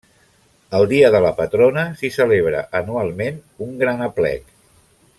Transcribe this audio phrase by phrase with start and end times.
[0.77, 4.53] El dia de la patrona s'hi celebra anualment un gran aplec.